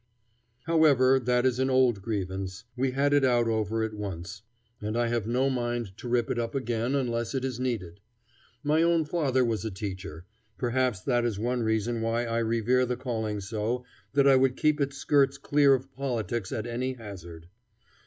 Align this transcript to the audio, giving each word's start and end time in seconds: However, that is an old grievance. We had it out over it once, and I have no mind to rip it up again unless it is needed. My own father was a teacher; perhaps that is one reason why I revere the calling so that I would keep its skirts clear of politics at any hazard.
However, 0.63 1.19
that 1.19 1.45
is 1.45 1.59
an 1.59 1.69
old 1.69 2.01
grievance. 2.01 2.63
We 2.75 2.89
had 2.89 3.13
it 3.13 3.23
out 3.23 3.47
over 3.47 3.83
it 3.83 3.93
once, 3.93 4.41
and 4.81 4.97
I 4.97 5.09
have 5.09 5.27
no 5.27 5.47
mind 5.47 5.95
to 5.97 6.09
rip 6.09 6.31
it 6.31 6.39
up 6.39 6.55
again 6.55 6.95
unless 6.95 7.35
it 7.35 7.45
is 7.45 7.59
needed. 7.59 7.99
My 8.63 8.81
own 8.81 9.05
father 9.05 9.45
was 9.45 9.63
a 9.63 9.69
teacher; 9.69 10.25
perhaps 10.57 11.01
that 11.01 11.23
is 11.23 11.37
one 11.37 11.61
reason 11.61 12.01
why 12.01 12.25
I 12.25 12.39
revere 12.39 12.87
the 12.87 12.97
calling 12.97 13.41
so 13.41 13.85
that 14.13 14.27
I 14.27 14.37
would 14.37 14.57
keep 14.57 14.81
its 14.81 14.97
skirts 14.97 15.37
clear 15.37 15.75
of 15.75 15.93
politics 15.93 16.51
at 16.51 16.65
any 16.65 16.93
hazard. 16.93 17.47